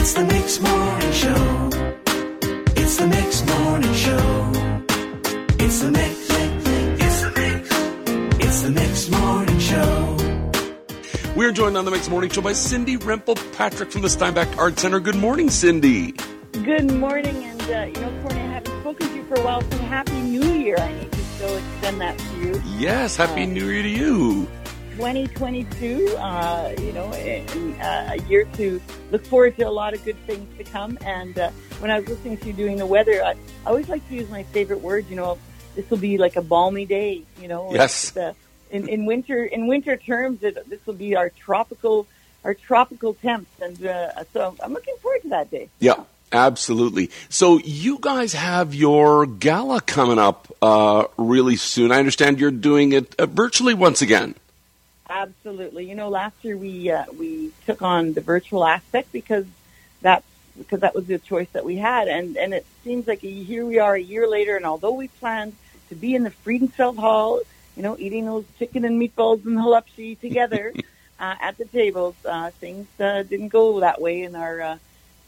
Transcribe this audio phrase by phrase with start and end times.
[0.00, 1.70] It's the Mix Morning Show.
[2.80, 4.50] It's the Mix Morning Show.
[5.64, 6.16] It's the Mix.
[7.00, 8.44] It's the Mix.
[8.44, 10.16] It's the Mix Morning Show.
[11.36, 14.78] We're joined on the Mix Morning Show by Cindy Rempel Patrick from the Steinbach Art
[14.78, 15.00] Center.
[15.00, 16.12] Good morning, Cindy.
[16.52, 19.60] Good morning, and uh, you know, Courtney, I haven't spoken to you for a while,
[19.70, 20.76] so Happy New Year.
[20.78, 22.62] I need to still extend that to you.
[22.78, 24.48] Yes, Happy Uh, New Year to you.
[25.00, 28.78] 2022, uh, you know, and, uh, a year to
[29.10, 30.98] look forward to a lot of good things to come.
[31.00, 34.06] And uh, when I was listening to you doing the weather, I, I always like
[34.10, 35.06] to use my favorite word.
[35.08, 35.38] You know,
[35.74, 37.22] this will be like a balmy day.
[37.40, 38.14] You know, Yes.
[38.14, 38.34] Uh,
[38.70, 42.06] in, in winter, in winter terms, it, this will be our tropical,
[42.44, 45.70] our tropical temps, and uh, so I'm looking forward to that day.
[45.78, 47.10] Yeah, absolutely.
[47.30, 51.90] So you guys have your gala coming up uh, really soon.
[51.90, 54.34] I understand you're doing it uh, virtually once again.
[55.20, 55.88] Absolutely.
[55.88, 59.46] You know, last year we uh, we took on the virtual aspect because
[60.02, 60.26] that's
[60.58, 63.78] because that was the choice that we had, and and it seems like here we
[63.80, 65.54] are a year later, and although we planned
[65.90, 67.40] to be in the Friedensfeld Hall,
[67.76, 70.74] you know, eating those chicken and meatballs and halupshi together
[71.20, 74.78] uh, at the tables, uh, things uh, didn't go that way in our uh,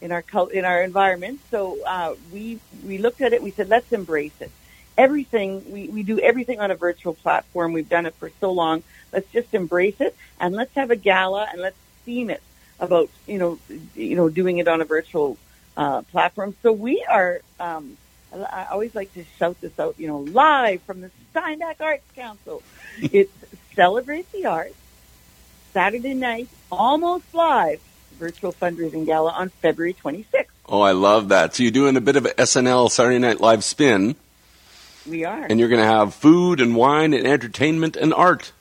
[0.02, 1.40] in our cult, in our environment.
[1.50, 3.42] So uh, we we looked at it.
[3.42, 4.52] We said, let's embrace it.
[4.98, 7.72] Everything we we do everything on a virtual platform.
[7.72, 8.82] We've done it for so long.
[9.12, 12.42] Let's just embrace it and let's have a gala and let's theme it
[12.78, 13.58] about you know
[13.94, 15.38] you know doing it on a virtual
[15.76, 16.54] uh, platform.
[16.62, 17.40] So we are.
[17.58, 17.96] Um,
[18.34, 22.62] I always like to shout this out, you know, live from the Steinbach Arts Council.
[23.02, 23.30] It's
[23.74, 24.74] Celebrate the Arts,
[25.72, 27.80] Saturday night, almost live,
[28.18, 30.46] virtual fundraising gala on February 26th.
[30.66, 31.54] Oh, I love that.
[31.54, 34.14] So you're doing a bit of a SNL Saturday Night Live spin,
[35.08, 35.44] We are.
[35.44, 38.52] and you're going to have food and wine and entertainment and art.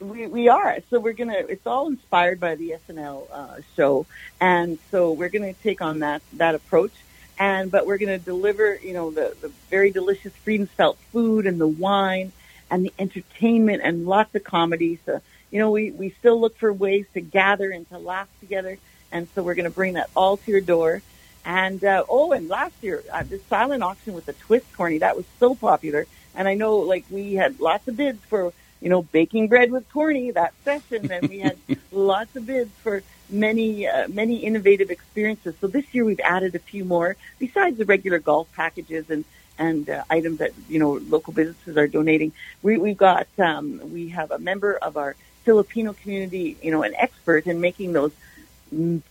[0.00, 0.78] We, we are.
[0.90, 1.44] So we're gonna.
[1.48, 4.04] It's all inspired by the SNL uh, show,
[4.40, 6.90] and so we're gonna take on that that approach.
[7.38, 11.68] And but we're gonna deliver, you know, the the very delicious Friedensfeld food and the
[11.68, 12.32] wine
[12.68, 14.98] and the entertainment and lots of comedy.
[15.06, 15.20] So
[15.52, 18.78] you know, we we still look for ways to gather and to laugh together,
[19.12, 21.00] and so we're gonna bring that all to your door.
[21.44, 25.16] And uh, oh, and last year uh, the silent auction with the twist Courtney that
[25.16, 29.02] was so popular, and I know like we had lots of bids for you know
[29.02, 31.58] baking bread with Courtney that session, and we had
[31.90, 35.54] lots of bids for many uh, many innovative experiences.
[35.60, 39.24] So this year we've added a few more besides the regular golf packages and
[39.58, 42.32] and uh, items that you know local businesses are donating.
[42.62, 46.94] We we've got um, we have a member of our Filipino community, you know, an
[46.94, 48.12] expert in making those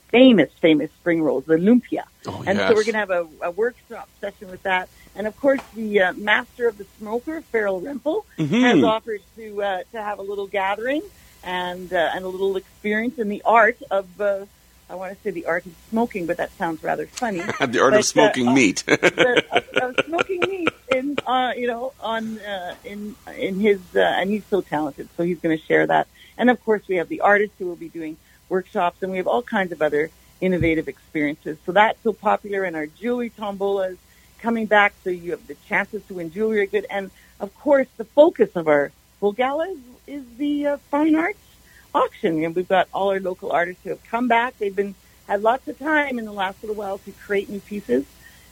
[0.09, 2.03] famous famous spring rolls, the lumpia.
[2.27, 2.69] Oh, And yes.
[2.69, 4.89] so we're going to have a, a workshop session with that.
[5.15, 8.61] And of course, the uh, master of the smoker, Farrell Rempel, Mhm.
[8.61, 11.01] has offered to uh, to have a little gathering
[11.43, 14.19] and uh, and a little experience in the art of.
[14.19, 14.45] Uh,
[14.89, 17.37] I want to say the art of smoking, but that sounds rather funny.
[17.59, 18.83] the art But, of smoking uh, meat.
[18.85, 19.43] the,
[19.81, 24.29] of, of smoking meat in uh, you know on uh, in in his uh, and
[24.29, 26.07] he's so talented, so he's going to share that.
[26.37, 28.17] And of course, we have the artist who will be doing
[28.51, 31.57] workshops, and we have all kinds of other innovative experiences.
[31.65, 33.97] So that's so popular, and our jewelry tombola is
[34.39, 36.85] coming back, so you have the chances to win jewelry are good.
[36.89, 37.09] And
[37.39, 41.39] of course, the focus of our full gala is, is the uh, fine arts
[41.95, 44.57] auction, and we've got all our local artists who have come back.
[44.59, 44.95] They've been
[45.27, 48.05] had lots of time in the last little while to create new pieces.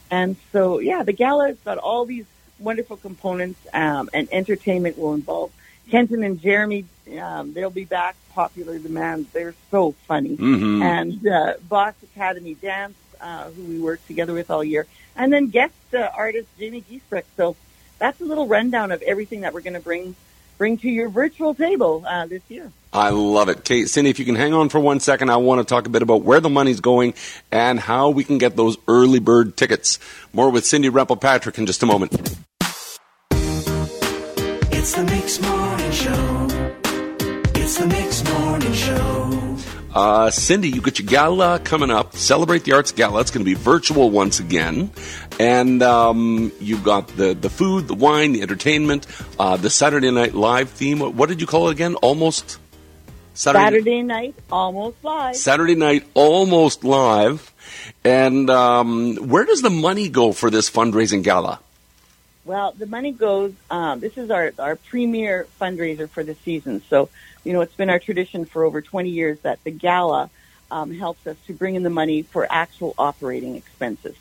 [0.09, 2.25] And so, yeah, the gala has got all these
[2.57, 5.51] wonderful components, um, and entertainment will involve
[5.89, 6.85] Kenton and Jeremy.
[7.17, 8.15] Um, they'll be back.
[8.33, 9.27] Popular demand.
[9.33, 10.35] They're so funny.
[10.37, 10.81] Mhm.
[10.83, 15.47] And uh, Boss Academy Dance, uh, who we work together with all year, and then
[15.47, 17.23] guest uh, artist Jamie Giesbrecht.
[17.37, 17.55] So
[17.97, 20.15] that's a little rundown of everything that we're going to bring
[20.57, 22.71] bring to your virtual table uh, this year.
[22.91, 23.63] I love it.
[23.63, 25.89] Kate, Cindy, if you can hang on for one second, I want to talk a
[25.89, 27.13] bit about where the money's going
[27.51, 29.99] and how we can get those early bird tickets.
[30.33, 32.11] More with Cindy Rempel Patrick in just a moment.
[34.71, 36.28] It's the Mix Morning Show.
[39.93, 42.15] Uh, Cindy, you got your gala coming up.
[42.15, 43.21] Celebrate the Arts Gala.
[43.21, 44.91] It's going to be virtual once again.
[45.39, 49.07] And um, you've got the, the food, the wine, the entertainment,
[49.39, 50.99] uh, the Saturday Night Live theme.
[50.99, 51.95] What did you call it again?
[51.95, 52.59] Almost
[53.33, 55.35] Saturday night, almost live.
[55.35, 57.53] Saturday night, almost live.
[58.03, 61.61] And um, where does the money go for this fundraising gala?
[62.49, 63.53] Well, the money goes.
[63.69, 66.81] Um, this is our our premier fundraiser for the season.
[66.89, 67.09] So,
[67.43, 70.31] you know, it's been our tradition for over 20 years that the gala
[70.71, 74.15] um, helps us to bring in the money for actual operating expenses.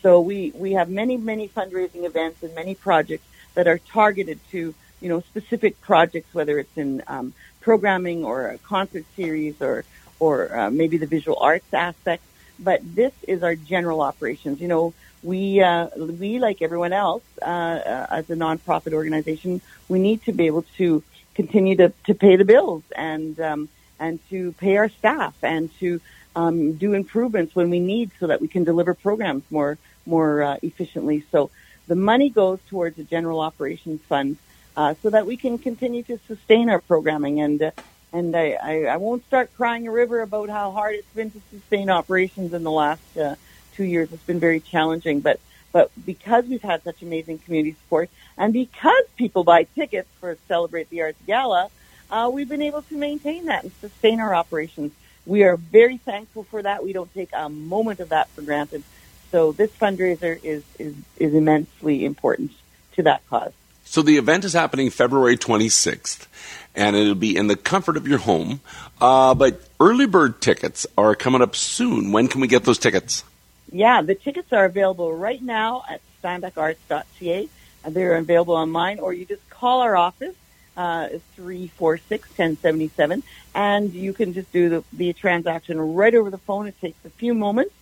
[0.00, 4.74] So we we have many many fundraising events and many projects that are targeted to
[5.02, 9.84] you know specific projects, whether it's in um, programming or a concert series or
[10.18, 12.22] or uh, maybe the visual arts aspect.
[12.58, 14.60] But this is our general operations.
[14.60, 19.98] You know, we uh, we like everyone else uh, uh, as a nonprofit organization, we
[19.98, 21.02] need to be able to
[21.34, 23.68] continue to, to pay the bills and um,
[23.98, 26.00] and to pay our staff and to
[26.36, 30.56] um, do improvements when we need so that we can deliver programs more more uh,
[30.62, 31.24] efficiently.
[31.32, 31.50] So
[31.86, 34.36] the money goes towards a general operations fund
[34.76, 37.72] uh, so that we can continue to sustain our programming and.
[38.14, 41.40] And I, I, I won't start crying a river about how hard it's been to
[41.50, 43.34] sustain operations in the last uh,
[43.74, 44.12] two years.
[44.12, 45.40] It's been very challenging, but
[45.72, 48.08] but because we've had such amazing community support,
[48.38, 51.68] and because people buy tickets for Celebrate the Arts Gala,
[52.08, 54.92] uh, we've been able to maintain that and sustain our operations.
[55.26, 56.84] We are very thankful for that.
[56.84, 58.84] We don't take a moment of that for granted.
[59.32, 62.52] So this fundraiser is is, is immensely important
[62.92, 63.52] to that cause.
[63.84, 66.26] So the event is happening February 26th,
[66.74, 68.60] and it'll be in the comfort of your home.
[69.00, 72.10] Uh, but early bird tickets are coming up soon.
[72.10, 73.22] When can we get those tickets?
[73.70, 77.48] Yeah, the tickets are available right now at steinbacharts.ca.
[77.88, 80.34] They're available online, or you just call our office,
[80.76, 83.22] uh, 346-1077,
[83.54, 86.66] and you can just do the, the transaction right over the phone.
[86.66, 87.74] It takes a few moments.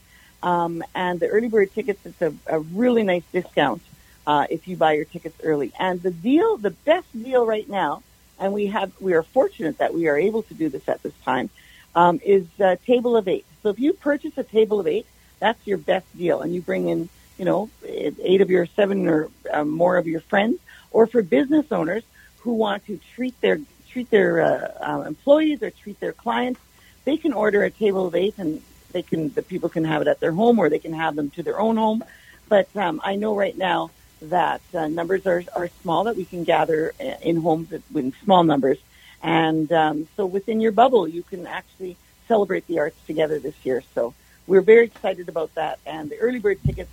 [0.43, 3.81] Um, and the early bird tickets, it's a, a really nice discount
[4.27, 5.73] uh, if you buy your tickets early.
[5.79, 8.03] And the deal, the best deal right now,
[8.39, 11.15] and we have, we are fortunate that we are able to do this at this
[11.25, 11.51] time,
[11.95, 13.47] um, is a table of eight.
[13.63, 15.07] So if you purchase a table of eight,
[15.39, 16.41] that's your best deal.
[16.41, 17.09] And you bring in,
[17.39, 20.59] you know, eight of your seven or um, more of your friends,
[20.91, 22.05] or for business owners
[22.41, 26.59] who want to treat their treat their uh, uh, employees or treat their clients,
[27.05, 30.09] they can order a table of eight, and they can the people can have it
[30.09, 32.03] at their home, or they can have them to their own home.
[32.49, 33.91] But um, I know right now
[34.23, 38.45] that uh, numbers are, are small that we can gather uh, in homes in small
[38.45, 38.79] numbers,
[39.23, 41.97] and um, so within your bubble, you can actually
[42.29, 43.83] celebrate the arts together this year.
[43.95, 44.15] So
[44.47, 45.79] we're very excited about that.
[45.87, 46.91] And the early bird tickets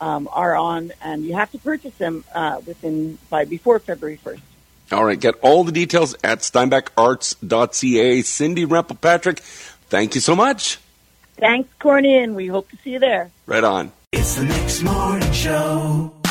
[0.00, 4.42] um, are on, and you have to purchase them uh, within by before February first.
[4.90, 8.22] All right, get all the details at steinbacharts.ca.
[8.22, 9.38] Cindy Rempel Patrick,
[9.88, 10.78] thank you so much.
[11.36, 13.30] Thanks, Courtney, and we hope to see you there.
[13.46, 13.92] Right on.
[14.12, 16.21] It's the Mix Morning Show.